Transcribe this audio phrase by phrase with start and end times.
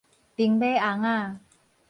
[0.35, 1.39] 兵馬尪仔